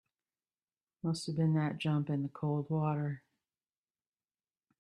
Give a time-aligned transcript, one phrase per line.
[1.03, 3.21] Must have been that jump in the cold water.